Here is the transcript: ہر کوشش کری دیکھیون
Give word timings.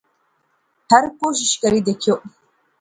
ہر 0.91 1.03
کوشش 1.19 1.51
کری 1.61 1.79
دیکھیون 1.87 2.21